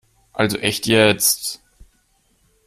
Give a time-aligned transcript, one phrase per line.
[0.33, 1.61] Also echt jetzt!